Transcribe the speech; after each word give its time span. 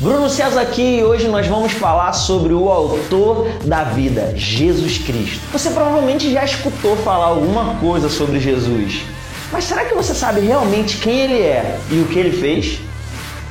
Bruno 0.00 0.30
César 0.30 0.60
aqui 0.60 0.98
e 0.98 1.02
hoje 1.02 1.26
nós 1.26 1.48
vamos 1.48 1.72
falar 1.72 2.12
sobre 2.12 2.52
o 2.52 2.68
autor 2.70 3.48
da 3.64 3.82
vida, 3.82 4.32
Jesus 4.36 4.98
Cristo. 4.98 5.40
Você 5.50 5.70
provavelmente 5.70 6.32
já 6.32 6.44
escutou 6.44 6.94
falar 6.98 7.26
alguma 7.26 7.74
coisa 7.80 8.08
sobre 8.08 8.38
Jesus, 8.38 9.02
mas 9.50 9.64
será 9.64 9.84
que 9.86 9.96
você 9.96 10.14
sabe 10.14 10.40
realmente 10.40 10.98
quem 10.98 11.18
ele 11.18 11.40
é 11.40 11.80
e 11.90 11.98
o 11.98 12.06
que 12.06 12.16
ele 12.16 12.30
fez? 12.30 12.78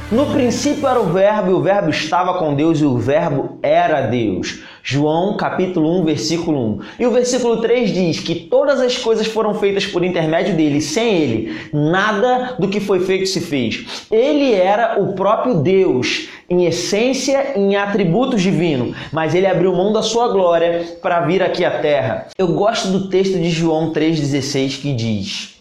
No 0.09 0.27
princípio 0.27 0.87
era 0.87 1.01
o 1.01 1.11
Verbo, 1.11 1.51
e 1.51 1.53
o 1.53 1.61
Verbo 1.61 1.89
estava 1.89 2.35
com 2.35 2.55
Deus, 2.55 2.79
e 2.79 2.85
o 2.85 2.97
Verbo 2.97 3.59
era 3.61 4.07
Deus. 4.07 4.59
João 4.89 5.35
capítulo 5.35 5.99
1, 5.99 6.05
versículo 6.05 6.65
1. 6.75 6.79
E 7.01 7.05
o 7.05 7.11
versículo 7.11 7.59
3 7.59 7.91
diz 7.93 8.19
que 8.21 8.33
todas 8.33 8.79
as 8.79 8.97
coisas 8.97 9.27
foram 9.27 9.53
feitas 9.53 9.85
por 9.85 10.01
intermédio 10.01 10.55
dele, 10.55 10.79
sem 10.79 11.13
ele, 11.13 11.57
nada 11.73 12.55
do 12.57 12.69
que 12.69 12.79
foi 12.79 13.01
feito 13.01 13.25
se 13.25 13.41
fez. 13.41 14.07
Ele 14.09 14.53
era 14.53 14.97
o 14.97 15.11
próprio 15.11 15.55
Deus, 15.55 16.29
em 16.49 16.63
essência 16.63 17.51
em 17.57 17.75
atributos 17.75 18.41
divinos, 18.41 18.95
mas 19.11 19.35
ele 19.35 19.45
abriu 19.45 19.75
mão 19.75 19.91
da 19.91 20.01
sua 20.01 20.29
glória 20.29 20.85
para 21.01 21.19
vir 21.19 21.43
aqui 21.43 21.65
à 21.65 21.81
terra. 21.81 22.27
Eu 22.37 22.47
gosto 22.53 22.87
do 22.87 23.09
texto 23.09 23.37
de 23.37 23.49
João 23.49 23.91
3,16 23.91 24.81
que 24.81 24.93
diz 24.93 25.56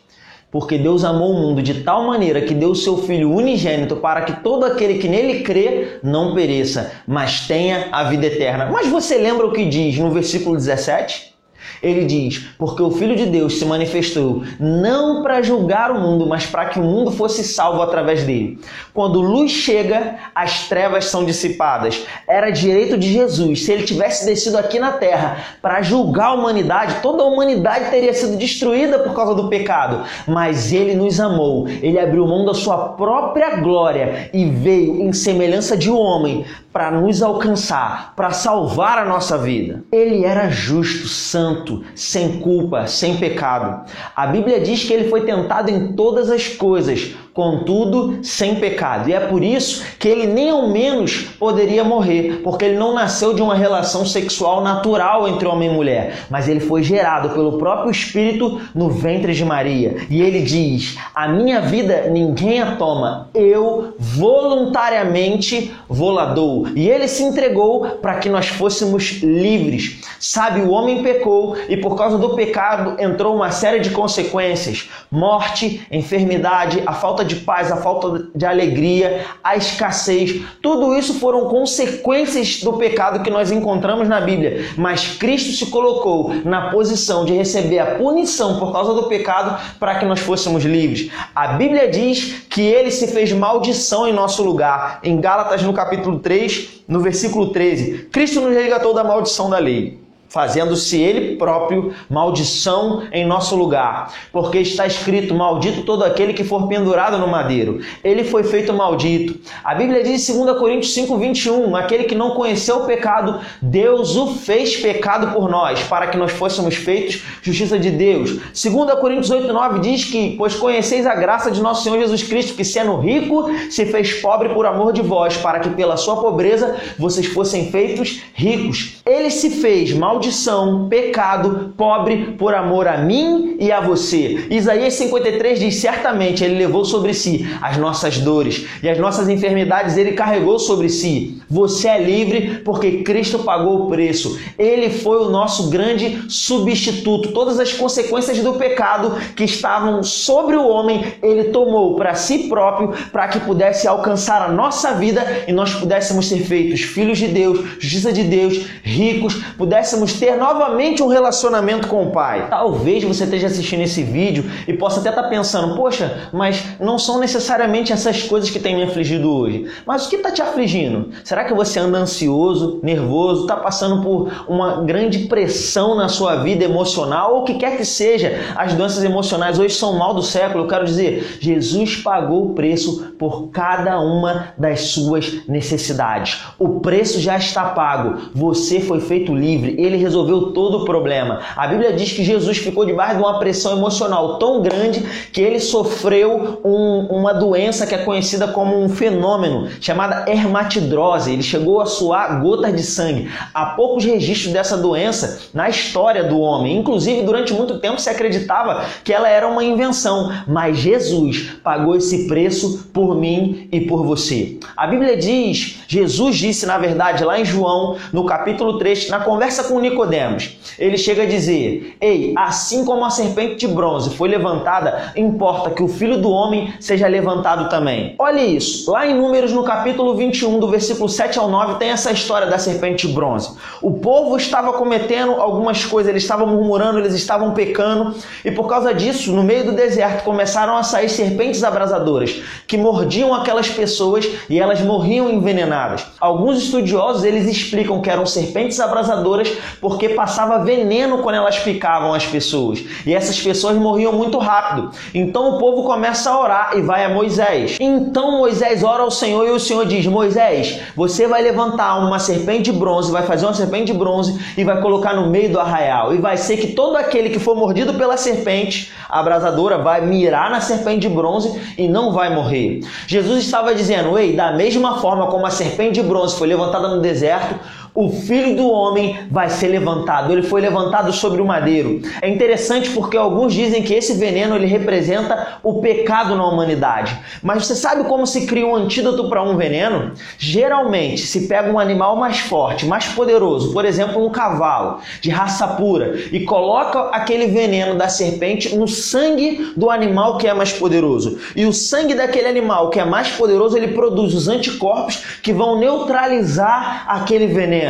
porque 0.58 0.78
Deus 0.78 1.04
amou 1.04 1.32
o 1.32 1.38
mundo 1.38 1.62
de 1.62 1.82
tal 1.82 2.06
maneira 2.06 2.40
que 2.40 2.54
deu 2.54 2.70
o 2.70 2.74
seu 2.74 2.96
Filho 2.96 3.30
unigênito 3.30 3.96
para 3.96 4.22
que 4.22 4.42
todo 4.42 4.64
aquele 4.64 4.94
que 4.94 5.06
nele 5.06 5.42
crê 5.42 5.98
não 6.02 6.34
pereça, 6.34 6.92
mas 7.06 7.46
tenha 7.46 7.88
a 7.92 8.04
vida 8.04 8.24
eterna. 8.24 8.70
Mas 8.72 8.86
você 8.88 9.18
lembra 9.18 9.46
o 9.46 9.52
que 9.52 9.66
diz 9.66 9.98
no 9.98 10.10
versículo 10.10 10.56
17? 10.56 11.35
Ele 11.82 12.04
diz: 12.04 12.46
Porque 12.58 12.82
o 12.82 12.90
Filho 12.90 13.16
de 13.16 13.26
Deus 13.26 13.58
se 13.58 13.64
manifestou 13.64 14.42
não 14.58 15.22
para 15.22 15.42
julgar 15.42 15.90
o 15.90 16.00
mundo, 16.00 16.26
mas 16.26 16.46
para 16.46 16.66
que 16.66 16.78
o 16.78 16.82
mundo 16.82 17.10
fosse 17.10 17.42
salvo 17.44 17.82
através 17.82 18.24
dele. 18.24 18.58
Quando 18.92 19.20
luz 19.20 19.50
chega, 19.50 20.16
as 20.34 20.68
trevas 20.68 21.06
são 21.06 21.24
dissipadas. 21.24 22.04
Era 22.26 22.50
direito 22.50 22.96
de 22.96 23.12
Jesus. 23.12 23.64
Se 23.64 23.72
ele 23.72 23.84
tivesse 23.84 24.24
descido 24.24 24.58
aqui 24.58 24.78
na 24.78 24.92
terra 24.92 25.38
para 25.60 25.82
julgar 25.82 26.28
a 26.28 26.34
humanidade, 26.34 26.96
toda 27.02 27.22
a 27.22 27.26
humanidade 27.26 27.90
teria 27.90 28.14
sido 28.14 28.36
destruída 28.36 28.98
por 28.98 29.14
causa 29.14 29.34
do 29.34 29.48
pecado. 29.48 30.04
Mas 30.26 30.72
ele 30.72 30.94
nos 30.94 31.20
amou. 31.20 31.68
Ele 31.68 31.98
abriu 31.98 32.26
mão 32.26 32.44
da 32.44 32.54
sua 32.54 32.90
própria 32.90 33.56
glória 33.56 34.30
e 34.32 34.44
veio 34.44 35.02
em 35.02 35.12
semelhança 35.12 35.76
de 35.76 35.90
homem 35.90 36.44
para 36.72 36.90
nos 36.90 37.22
alcançar, 37.22 38.12
para 38.14 38.32
salvar 38.32 38.98
a 38.98 39.04
nossa 39.06 39.38
vida. 39.38 39.82
Ele 39.90 40.24
era 40.26 40.50
justo, 40.50 41.08
santo 41.08 41.65
sem 41.94 42.40
culpa, 42.40 42.86
sem 42.86 43.16
pecado. 43.16 43.90
A 44.14 44.26
Bíblia 44.26 44.60
diz 44.60 44.84
que 44.84 44.92
ele 44.92 45.08
foi 45.08 45.22
tentado 45.22 45.70
em 45.70 45.92
todas 45.92 46.30
as 46.30 46.48
coisas, 46.48 47.14
contudo 47.36 48.18
sem 48.22 48.54
pecado. 48.54 49.10
E 49.10 49.12
é 49.12 49.20
por 49.20 49.44
isso 49.44 49.84
que 49.98 50.08
ele 50.08 50.26
nem 50.26 50.48
ao 50.48 50.66
menos 50.68 51.26
poderia 51.38 51.84
morrer, 51.84 52.40
porque 52.42 52.64
ele 52.64 52.78
não 52.78 52.94
nasceu 52.94 53.34
de 53.34 53.42
uma 53.42 53.54
relação 53.54 54.06
sexual 54.06 54.62
natural 54.62 55.28
entre 55.28 55.46
homem 55.46 55.70
e 55.70 55.72
mulher, 55.72 56.26
mas 56.30 56.48
ele 56.48 56.60
foi 56.60 56.82
gerado 56.82 57.28
pelo 57.30 57.58
próprio 57.58 57.90
Espírito 57.90 58.58
no 58.74 58.88
ventre 58.88 59.34
de 59.34 59.44
Maria. 59.44 59.98
E 60.08 60.22
ele 60.22 60.40
diz: 60.40 60.96
A 61.14 61.28
minha 61.28 61.60
vida 61.60 62.08
ninguém 62.10 62.62
a 62.62 62.76
toma, 62.76 63.28
eu 63.34 63.94
voluntariamente 63.98 65.74
vou 65.86 66.16
dou. 66.24 66.68
E 66.74 66.88
ele 66.88 67.06
se 67.08 67.22
entregou 67.22 67.98
para 68.00 68.14
que 68.14 68.30
nós 68.30 68.46
fôssemos 68.46 69.20
livres. 69.22 70.00
Sabe, 70.18 70.60
o 70.60 70.70
homem 70.70 71.02
pecou 71.02 71.56
e 71.68 71.76
por 71.76 71.94
causa 71.96 72.16
do 72.16 72.34
pecado 72.34 72.96
entrou 72.98 73.36
uma 73.36 73.50
série 73.50 73.80
de 73.80 73.90
consequências: 73.90 74.88
morte, 75.10 75.86
enfermidade, 75.90 76.82
a 76.86 76.94
falta 76.94 77.25
de 77.26 77.36
paz, 77.36 77.70
a 77.70 77.76
falta 77.76 78.28
de 78.34 78.46
alegria, 78.46 79.26
a 79.42 79.56
escassez. 79.56 80.42
Tudo 80.62 80.94
isso 80.94 81.14
foram 81.14 81.48
consequências 81.48 82.62
do 82.62 82.74
pecado 82.74 83.22
que 83.22 83.30
nós 83.30 83.50
encontramos 83.50 84.08
na 84.08 84.20
Bíblia. 84.20 84.66
Mas 84.76 85.16
Cristo 85.18 85.52
se 85.52 85.70
colocou 85.70 86.32
na 86.44 86.70
posição 86.70 87.24
de 87.24 87.32
receber 87.32 87.78
a 87.78 87.96
punição 87.96 88.58
por 88.58 88.72
causa 88.72 88.94
do 88.94 89.04
pecado 89.04 89.58
para 89.78 89.96
que 89.96 90.04
nós 90.04 90.20
fôssemos 90.20 90.64
livres. 90.64 91.10
A 91.34 91.48
Bíblia 91.48 91.88
diz 91.90 92.46
que 92.48 92.62
ele 92.62 92.90
se 92.90 93.08
fez 93.08 93.32
maldição 93.32 94.06
em 94.06 94.12
nosso 94.12 94.42
lugar. 94.42 95.00
Em 95.02 95.20
Gálatas, 95.20 95.62
no 95.62 95.72
capítulo 95.72 96.18
3, 96.20 96.82
no 96.88 97.00
versículo 97.00 97.50
13, 97.50 98.08
Cristo 98.12 98.40
nos 98.40 98.54
resgatou 98.54 98.94
da 98.94 99.04
maldição 99.04 99.50
da 99.50 99.58
lei 99.58 100.05
fazendo-se 100.28 101.00
ele 101.00 101.36
próprio 101.36 101.92
maldição 102.08 103.02
em 103.12 103.26
nosso 103.26 103.56
lugar, 103.56 104.12
porque 104.32 104.58
está 104.58 104.86
escrito: 104.86 105.34
Maldito 105.34 105.82
todo 105.82 106.04
aquele 106.04 106.32
que 106.32 106.44
for 106.44 106.68
pendurado 106.68 107.18
no 107.18 107.26
madeiro. 107.26 107.80
Ele 108.02 108.24
foi 108.24 108.44
feito 108.44 108.72
maldito. 108.72 109.38
A 109.64 109.74
Bíblia 109.74 110.02
diz 110.02 110.28
em 110.28 110.44
2 110.44 110.58
Coríntios 110.58 110.94
5, 110.94 111.16
21: 111.16 111.76
Aquele 111.76 112.04
que 112.04 112.14
não 112.14 112.30
conheceu 112.30 112.78
o 112.78 112.86
pecado, 112.86 113.40
Deus 113.60 114.16
o 114.16 114.34
fez 114.34 114.76
pecado 114.76 115.32
por 115.32 115.48
nós, 115.48 115.82
para 115.84 116.06
que 116.06 116.16
nós 116.16 116.32
fôssemos 116.32 116.74
feitos 116.74 117.22
justiça 117.42 117.78
de 117.78 117.90
Deus. 117.90 118.38
2 118.52 119.00
Coríntios 119.00 119.30
8, 119.30 119.52
9 119.52 119.78
diz 119.80 120.04
que: 120.04 120.34
Pois 120.36 120.54
conheceis 120.54 121.06
a 121.06 121.14
graça 121.14 121.50
de 121.50 121.60
nosso 121.60 121.84
Senhor 121.84 121.98
Jesus 121.98 122.22
Cristo, 122.22 122.54
que 122.54 122.64
sendo 122.64 122.96
rico, 122.98 123.50
se 123.70 123.86
fez 123.86 124.14
pobre 124.14 124.50
por 124.50 124.66
amor 124.66 124.92
de 124.92 125.02
vós, 125.02 125.36
para 125.36 125.60
que 125.60 125.70
pela 125.70 125.96
sua 125.96 126.16
pobreza 126.16 126.76
vocês 126.98 127.26
fossem 127.26 127.70
feitos 127.70 128.22
ricos. 128.34 128.96
Ele 129.04 129.30
se 129.30 129.50
fez 129.50 129.92
mal 129.92 130.15
maldição, 130.16 130.88
pecado, 130.88 131.74
pobre 131.76 132.34
por 132.38 132.54
amor 132.54 132.88
a 132.88 132.96
mim 132.96 133.56
e 133.60 133.70
a 133.70 133.80
você. 133.80 134.46
Isaías 134.50 134.94
53 134.94 135.60
diz: 135.60 135.76
certamente 135.76 136.42
ele 136.42 136.56
levou 136.56 136.84
sobre 136.84 137.12
si 137.12 137.46
as 137.60 137.76
nossas 137.76 138.18
dores 138.18 138.66
e 138.82 138.88
as 138.88 138.98
nossas 138.98 139.28
enfermidades 139.28 139.96
ele 139.96 140.12
carregou 140.12 140.58
sobre 140.58 140.88
si. 140.88 141.42
Você 141.50 141.88
é 141.88 142.02
livre 142.02 142.62
porque 142.64 143.02
Cristo 143.02 143.40
pagou 143.40 143.82
o 143.84 143.90
preço. 143.90 144.38
Ele 144.58 144.90
foi 144.90 145.18
o 145.18 145.28
nosso 145.28 145.68
grande 145.68 146.24
substituto. 146.30 147.32
Todas 147.32 147.60
as 147.60 147.72
consequências 147.72 148.38
do 148.38 148.54
pecado 148.54 149.16
que 149.36 149.44
estavam 149.44 150.02
sobre 150.02 150.56
o 150.56 150.66
homem, 150.66 151.04
ele 151.22 151.44
tomou 151.44 151.94
para 151.94 152.14
si 152.14 152.48
próprio, 152.48 152.92
para 153.12 153.28
que 153.28 153.40
pudesse 153.40 153.86
alcançar 153.86 154.42
a 154.42 154.48
nossa 154.48 154.94
vida 154.94 155.44
e 155.46 155.52
nós 155.52 155.74
pudéssemos 155.74 156.26
ser 156.26 156.38
feitos 156.38 156.80
filhos 156.80 157.18
de 157.18 157.28
Deus, 157.28 157.60
justiça 157.78 158.12
de 158.12 158.24
Deus, 158.24 158.66
ricos, 158.82 159.34
pudéssemos 159.56 160.05
possamos 160.06 160.12
ter 160.14 160.36
novamente 160.36 161.02
um 161.02 161.08
relacionamento 161.08 161.88
com 161.88 162.04
o 162.04 162.10
Pai. 162.10 162.46
Talvez 162.48 163.02
você 163.02 163.24
esteja 163.24 163.48
assistindo 163.48 163.82
esse 163.82 164.02
vídeo 164.02 164.44
e 164.66 164.72
possa 164.72 165.00
até 165.00 165.08
estar 165.08 165.24
pensando, 165.24 165.74
poxa, 165.74 166.28
mas 166.32 166.64
não 166.78 166.98
são 166.98 167.18
necessariamente 167.18 167.92
essas 167.92 168.22
coisas 168.22 168.48
que 168.48 168.60
têm 168.60 168.76
me 168.76 168.84
afligido 168.84 169.30
hoje. 169.30 169.66
Mas 169.84 170.06
o 170.06 170.10
que 170.10 170.16
está 170.16 170.30
te 170.30 170.40
afligindo? 170.40 171.10
Será 171.24 171.44
que 171.44 171.52
você 171.52 171.80
anda 171.80 171.98
ansioso, 171.98 172.80
nervoso, 172.82 173.42
está 173.42 173.56
passando 173.56 174.02
por 174.02 174.30
uma 174.48 174.82
grande 174.82 175.20
pressão 175.26 175.96
na 175.96 176.08
sua 176.08 176.36
vida 176.36 176.64
emocional 176.64 177.34
ou 177.34 177.40
o 177.42 177.44
que 177.44 177.54
quer 177.54 177.76
que 177.76 177.84
seja? 177.84 178.38
As 178.54 178.74
doenças 178.74 179.02
emocionais 179.02 179.58
hoje 179.58 179.74
são 179.74 179.98
mal 179.98 180.14
do 180.14 180.22
século. 180.22 180.64
Eu 180.64 180.68
quero 180.68 180.84
dizer, 180.84 181.38
Jesus 181.40 181.96
pagou 181.96 182.46
o 182.46 182.54
preço 182.54 183.14
por 183.18 183.48
cada 183.48 183.98
uma 183.98 184.48
das 184.56 184.82
suas 184.82 185.46
necessidades. 185.48 186.42
O 186.58 186.80
preço 186.80 187.20
já 187.20 187.36
está 187.36 187.64
pago. 187.70 188.30
Você 188.34 188.80
foi 188.80 189.00
feito 189.00 189.34
livre. 189.34 189.74
Ele 189.78 189.95
ele 189.96 190.02
resolveu 190.02 190.52
todo 190.52 190.78
o 190.78 190.84
problema. 190.84 191.40
A 191.56 191.66
Bíblia 191.66 191.92
diz 191.92 192.12
que 192.12 192.22
Jesus 192.22 192.58
ficou 192.58 192.84
debaixo 192.84 193.16
de 193.16 193.22
uma 193.22 193.38
pressão 193.38 193.76
emocional 193.76 194.38
tão 194.38 194.62
grande 194.62 195.00
que 195.32 195.40
ele 195.40 195.58
sofreu 195.58 196.60
um, 196.64 197.06
uma 197.06 197.32
doença 197.32 197.86
que 197.86 197.94
é 197.94 197.98
conhecida 197.98 198.48
como 198.48 198.78
um 198.78 198.88
fenômeno 198.88 199.68
chamada 199.80 200.30
hermatidrose. 200.30 201.32
Ele 201.32 201.42
chegou 201.42 201.80
a 201.80 201.86
suar 201.86 202.40
gotas 202.40 202.74
de 202.74 202.82
sangue. 202.82 203.30
Há 203.52 203.66
poucos 203.66 204.04
registros 204.04 204.52
dessa 204.52 204.76
doença 204.76 205.40
na 205.52 205.68
história 205.68 206.24
do 206.24 206.38
homem. 206.38 206.76
Inclusive, 206.76 207.22
durante 207.22 207.52
muito 207.52 207.78
tempo 207.78 208.00
se 208.00 208.10
acreditava 208.10 208.84
que 209.02 209.12
ela 209.12 209.28
era 209.28 209.48
uma 209.48 209.64
invenção, 209.64 210.32
mas 210.46 210.78
Jesus 210.78 211.54
pagou 211.62 211.96
esse 211.96 212.26
preço 212.28 212.88
por 212.92 213.14
mim 213.16 213.68
e 213.72 213.80
por 213.80 214.04
você. 214.04 214.58
A 214.76 214.86
Bíblia 214.86 215.16
diz, 215.16 215.78
Jesus 215.88 216.36
disse 216.36 216.66
na 216.66 216.78
verdade 216.78 217.24
lá 217.24 217.40
em 217.40 217.44
João, 217.44 217.96
no 218.12 218.24
capítulo 218.26 218.78
3, 218.78 219.08
na 219.08 219.20
conversa 219.20 219.64
com 219.64 219.78
Nicodemos. 219.90 220.58
Ele 220.78 220.98
chega 220.98 221.22
a 221.22 221.26
dizer: 221.26 221.96
Ei, 222.00 222.34
assim 222.36 222.84
como 222.84 223.04
a 223.04 223.10
serpente 223.10 223.66
de 223.66 223.68
bronze 223.68 224.10
foi 224.10 224.28
levantada, 224.28 225.12
importa 225.16 225.70
que 225.70 225.82
o 225.82 225.88
filho 225.88 226.18
do 226.18 226.30
homem 226.30 226.74
seja 226.80 227.06
levantado 227.06 227.68
também. 227.68 228.14
Olha 228.18 228.44
isso. 228.44 228.90
Lá 228.90 229.06
em 229.06 229.14
Números, 229.14 229.52
no 229.52 229.62
capítulo 229.62 230.14
21, 230.14 230.58
do 230.58 230.68
versículo 230.68 231.08
7 231.08 231.38
ao 231.38 231.48
9, 231.48 231.74
tem 231.74 231.90
essa 231.90 232.10
história 232.12 232.46
da 232.46 232.58
serpente 232.58 233.06
de 233.06 233.12
bronze. 233.12 233.56
O 233.80 233.94
povo 233.94 234.36
estava 234.36 234.72
cometendo 234.72 235.32
algumas 235.32 235.84
coisas, 235.84 236.10
eles 236.10 236.22
estavam 236.22 236.46
murmurando, 236.46 236.98
eles 236.98 237.14
estavam 237.14 237.52
pecando, 237.52 238.14
e 238.44 238.50
por 238.50 238.68
causa 238.68 238.94
disso, 238.94 239.32
no 239.32 239.42
meio 239.42 239.66
do 239.66 239.72
deserto, 239.72 240.24
começaram 240.24 240.76
a 240.76 240.82
sair 240.82 241.08
serpentes 241.08 241.62
abrasadoras 241.62 242.42
que 242.66 242.76
mordiam 242.76 243.34
aquelas 243.34 243.68
pessoas 243.68 244.28
e 244.48 244.58
elas 244.58 244.80
morriam 244.80 245.30
envenenadas. 245.30 246.06
Alguns 246.20 246.58
estudiosos 246.58 247.24
eles 247.24 247.46
explicam 247.46 248.00
que 248.00 248.10
eram 248.10 248.26
serpentes 248.26 248.80
abrasadoras 248.80 249.52
porque 249.80 250.10
passava 250.10 250.58
veneno 250.64 251.18
quando 251.18 251.36
elas 251.36 251.58
picavam 251.58 252.14
as 252.14 252.26
pessoas. 252.26 252.84
E 253.04 253.14
essas 253.14 253.40
pessoas 253.40 253.76
morriam 253.76 254.12
muito 254.12 254.38
rápido. 254.38 254.90
Então 255.14 255.54
o 255.54 255.58
povo 255.58 255.84
começa 255.84 256.30
a 256.30 256.40
orar 256.40 256.70
e 256.76 256.82
vai 256.82 257.04
a 257.04 257.08
Moisés. 257.08 257.76
Então 257.80 258.38
Moisés 258.38 258.82
ora 258.82 259.02
ao 259.02 259.10
Senhor 259.10 259.46
e 259.46 259.50
o 259.50 259.60
Senhor 259.60 259.86
diz: 259.86 260.06
Moisés, 260.06 260.80
você 260.94 261.26
vai 261.26 261.42
levantar 261.42 261.98
uma 261.98 262.18
serpente 262.18 262.70
de 262.70 262.72
bronze, 262.72 263.12
vai 263.12 263.22
fazer 263.22 263.46
uma 263.46 263.54
serpente 263.54 263.92
de 263.92 263.98
bronze 263.98 264.38
e 264.56 264.64
vai 264.64 264.80
colocar 264.80 265.14
no 265.14 265.30
meio 265.30 265.52
do 265.52 265.60
arraial. 265.60 266.14
E 266.14 266.18
vai 266.18 266.36
ser 266.36 266.56
que 266.56 266.68
todo 266.68 266.96
aquele 266.96 267.30
que 267.30 267.38
for 267.38 267.56
mordido 267.56 267.94
pela 267.94 268.16
serpente 268.16 268.92
abrasadora 269.08 269.78
vai 269.78 270.04
mirar 270.04 270.50
na 270.50 270.60
serpente 270.60 271.00
de 271.00 271.08
bronze 271.08 271.60
e 271.76 271.88
não 271.88 272.12
vai 272.12 272.34
morrer. 272.34 272.80
Jesus 273.06 273.44
estava 273.44 273.74
dizendo: 273.74 274.18
Ei, 274.18 274.34
da 274.34 274.52
mesma 274.52 274.98
forma 274.98 275.26
como 275.26 275.46
a 275.46 275.50
serpente 275.50 276.00
de 276.00 276.02
bronze 276.02 276.36
foi 276.36 276.48
levantada 276.48 276.88
no 276.88 277.00
deserto, 277.00 277.56
o 277.96 278.10
filho 278.10 278.54
do 278.54 278.70
homem 278.70 279.18
vai 279.30 279.48
ser 279.48 279.68
levantado. 279.68 280.30
Ele 280.30 280.42
foi 280.42 280.60
levantado 280.60 281.12
sobre 281.12 281.40
o 281.40 281.46
madeiro. 281.46 282.02
É 282.20 282.28
interessante 282.28 282.90
porque 282.90 283.16
alguns 283.16 283.54
dizem 283.54 283.82
que 283.82 283.94
esse 283.94 284.14
veneno 284.14 284.54
ele 284.54 284.66
representa 284.66 285.58
o 285.62 285.80
pecado 285.80 286.36
na 286.36 286.46
humanidade. 286.46 287.16
Mas 287.42 287.66
você 287.66 287.74
sabe 287.74 288.04
como 288.04 288.26
se 288.26 288.46
cria 288.46 288.66
um 288.66 288.76
antídoto 288.76 289.30
para 289.30 289.42
um 289.42 289.56
veneno? 289.56 290.12
Geralmente 290.38 291.26
se 291.26 291.48
pega 291.48 291.72
um 291.72 291.78
animal 291.78 292.16
mais 292.16 292.38
forte, 292.38 292.84
mais 292.84 293.06
poderoso, 293.06 293.72
por 293.72 293.86
exemplo, 293.86 294.24
um 294.24 294.30
cavalo 294.30 295.00
de 295.22 295.30
raça 295.30 295.66
pura, 295.66 296.18
e 296.30 296.40
coloca 296.40 297.08
aquele 297.10 297.46
veneno 297.46 297.94
da 297.94 298.08
serpente 298.08 298.76
no 298.76 298.86
sangue 298.86 299.72
do 299.74 299.88
animal 299.88 300.36
que 300.36 300.46
é 300.46 300.52
mais 300.52 300.72
poderoso. 300.72 301.38
E 301.56 301.64
o 301.64 301.72
sangue 301.72 302.14
daquele 302.14 302.46
animal 302.46 302.90
que 302.90 303.00
é 303.00 303.04
mais 303.04 303.28
poderoso, 303.28 303.76
ele 303.76 303.88
produz 303.88 304.34
os 304.34 304.48
anticorpos 304.48 305.38
que 305.42 305.52
vão 305.52 305.78
neutralizar 305.78 307.04
aquele 307.08 307.46
veneno 307.46 307.85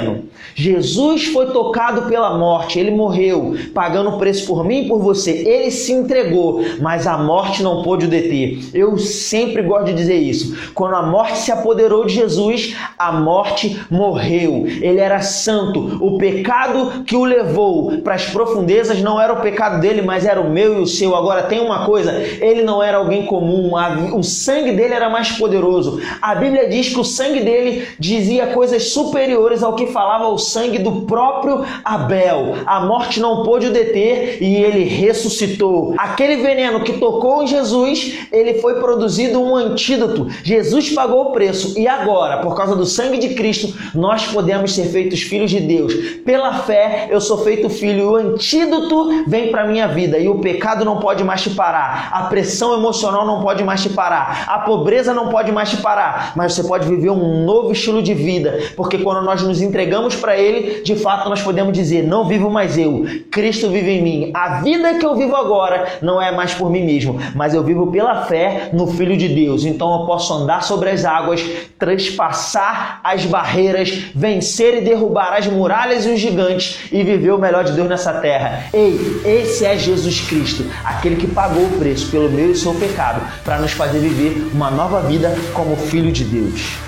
Jesus 0.54 1.26
foi 1.26 1.46
tocado 1.52 2.02
pela 2.02 2.37
morte, 2.38 2.78
ele 2.78 2.90
morreu, 2.90 3.54
pagando 3.75 4.10
o 4.10 4.19
preço 4.19 4.46
por 4.46 4.64
mim 4.64 4.84
e 4.84 4.88
por 4.88 5.00
você. 5.00 5.31
Ele 5.31 5.70
se 5.70 5.93
entregou, 5.93 6.62
mas 6.81 7.06
a 7.06 7.19
morte 7.19 7.62
não 7.62 7.82
pôde 7.82 8.06
o 8.06 8.08
deter. 8.08 8.58
Eu 8.72 8.96
sempre 8.98 9.62
gosto 9.62 9.87
de 9.87 9.94
dizer 9.94 10.16
isso. 10.16 10.72
Quando 10.75 10.94
a 10.94 11.02
morte 11.02 11.38
se 11.38 11.52
apoderou 11.52 12.06
de 12.06 12.14
Jesus, 12.14 12.76
a 12.98 13.12
morte 13.12 13.81
morreu. 13.90 14.66
Ele 14.66 14.98
era 14.98 15.20
santo. 15.20 15.98
O 16.04 16.19
pecado 16.19 17.04
que 17.04 17.16
o 17.16 17.25
levou 17.25 18.00
para 18.02 18.14
as 18.14 18.25
profundezas 18.26 19.02
não 19.02 19.20
era 19.20 19.32
o 19.32 19.40
pecado 19.40 19.81
dele, 19.81 20.02
mas 20.02 20.25
era 20.25 20.40
o 20.40 20.50
meu 20.50 20.78
e 20.78 20.82
o 20.82 20.87
seu. 20.87 21.14
Agora 21.14 21.44
tem 21.44 21.60
uma 21.60 21.84
coisa, 21.84 22.12
ele 22.40 22.62
não 22.62 22.82
era 22.82 22.98
alguém 22.98 23.26
comum. 23.26 23.72
O 24.14 24.22
sangue 24.22 24.72
dele 24.72 24.94
era 24.94 25.10
mais 25.10 25.32
poderoso. 25.32 26.00
A 26.20 26.34
Bíblia 26.34 26.69
diz 26.69 26.88
que 26.88 27.00
o 27.00 27.04
sangue 27.04 27.40
dele 27.40 27.88
dizia 27.98 28.48
coisas 28.48 28.90
superiores 28.90 29.62
ao 29.62 29.75
que 29.75 29.86
falava 29.87 30.29
o 30.29 30.38
sangue 30.38 30.79
do 30.79 31.03
próprio 31.03 31.65
Abel. 31.85 32.56
A 32.67 32.81
morte 32.81 33.21
não 33.21 33.43
pôde 33.43 33.67
o 33.67 33.73
deter 33.73 34.43
e 34.43 34.56
ele 34.56 34.85
ressuscitou. 34.85 35.94
Aquele 35.99 36.37
veneno 36.37 36.83
que 36.83 36.94
tocou 36.94 37.43
em 37.43 37.47
Jesus, 37.47 38.19
ele 38.33 38.55
foi 38.55 38.81
produzido 38.81 39.41
um 39.41 39.56
antídoto. 39.56 40.29
Jesus 40.43 40.91
pagou 40.91 41.27
o 41.27 41.33
preço 41.33 41.79
e 41.79 41.87
agora, 41.87 42.38
por 42.38 42.56
causa 42.56 42.75
do 42.75 42.87
sangue 42.87 43.19
de 43.19 43.35
Cristo, 43.35 43.75
nós 43.94 44.27
podemos 44.27 44.75
ser 44.75 44.87
feitos 44.87 45.23
filhos 45.23 45.50
de 45.50 45.61
Deus. 45.61 45.94
Pela 46.25 46.55
fé, 46.61 47.09
eu 47.11 47.21
sou 47.21 47.39
feito 47.39 47.69
filho 47.69 48.00
e 48.00 48.05
o 48.05 48.17
antídoto 48.17 49.25
vem 49.27 49.50
para 49.50 49.67
minha 49.67 49.89
vida 49.89 50.19
e 50.19 50.29
o 50.29 50.39
pecado 50.39 50.85
não 50.85 50.99
pode 50.99 51.23
mais 51.25 51.43
te 51.43 51.50
parar. 51.50 52.11
A 52.12 52.25
pressão 52.25 52.75
emocional 52.75 53.27
não 53.27 53.43
pode 53.43 53.62
mais 53.65 53.82
te 53.82 53.91
parar. 53.91 54.44
A 54.49 54.61
pobreza 54.61 55.12
não 55.12 55.29
pode 55.29 55.53
mais 55.53 55.71
te 55.71 55.79
parar, 55.79 56.32
mas 56.37 56.55
você 56.55 56.65
pode 56.65 56.89
viver 56.89 57.11
um 57.11 57.44
novo 57.44 57.73
estilo 57.73 58.03
de 58.03 58.15
vida, 58.15 58.59
porque 58.77 58.99
quando 58.99 59.25
nós 59.25 59.43
nos 59.43 59.61
entregamos 59.76 60.17
para 60.17 60.38
Ele, 60.38 60.81
de 60.81 60.96
fato 60.96 61.28
nós 61.28 61.43
podemos 61.43 61.75
dizer: 61.75 62.02
não 62.02 62.26
vivo 62.26 62.49
mais 62.49 62.78
eu, 62.78 63.05
Cristo 63.31 63.69
vive 63.69 63.90
em 63.90 64.02
mim. 64.02 64.31
A 64.32 64.61
vida 64.62 64.94
que 64.94 65.05
eu 65.05 65.14
vivo 65.14 65.37
agora 65.37 65.99
não 66.00 66.20
é 66.20 66.32
mais 66.32 66.55
por 66.55 66.70
mim 66.70 66.82
mesmo, 66.82 67.20
mas 67.34 67.52
eu 67.52 67.62
vivo 67.62 67.88
pela 67.88 68.23
fé 68.23 68.70
no 68.73 68.87
Filho 68.87 69.17
de 69.17 69.28
Deus. 69.28 69.67
Então 69.67 70.00
eu 70.00 70.06
posso 70.06 70.32
andar 70.32 70.62
sobre 70.62 70.88
as 70.88 71.05
águas, 71.05 71.44
transpassar 71.78 73.00
as 73.05 73.26
barreiras, 73.26 73.90
vencer 74.14 74.78
e 74.78 74.81
derrubar 74.81 75.34
as 75.34 75.46
muralhas 75.46 76.06
e 76.06 76.11
os 76.11 76.20
gigantes 76.20 76.79
e 76.90 77.02
viver 77.02 77.32
o 77.32 77.38
melhor 77.38 77.62
de 77.62 77.72
Deus 77.72 77.88
nessa 77.88 78.14
terra. 78.14 78.64
Ei, 78.72 78.99
esse 79.26 79.67
é 79.67 79.76
Jesus 79.76 80.22
Cristo, 80.22 80.64
aquele 80.82 81.17
que 81.17 81.26
pagou 81.26 81.64
o 81.64 81.79
preço 81.79 82.11
pelo 82.11 82.31
meu 82.31 82.50
e 82.50 82.56
seu 82.56 82.75
pecado 82.75 83.20
para 83.44 83.58
nos 83.58 83.72
fazer 83.72 83.99
viver 83.99 84.49
uma 84.55 84.70
nova 84.70 85.02
vida 85.02 85.34
como 85.52 85.76
filho 85.76 86.11
de 86.11 86.25
Deus. 86.25 86.86